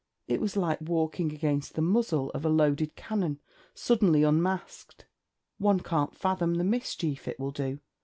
It 0.27 0.41
was 0.41 0.57
like 0.57 0.79
walking 0.81 1.31
against 1.31 1.75
the 1.75 1.81
muzzle 1.83 2.31
of 2.31 2.43
a 2.43 2.49
loaded 2.49 2.95
cannon 2.95 3.39
suddenly 3.75 4.23
unmasked. 4.23 5.05
One 5.59 5.81
can't 5.81 6.15
fathom 6.17 6.55
the 6.55 6.63
mischief 6.63 7.27
it 7.27 7.39
will 7.39 7.51
do. 7.51 7.77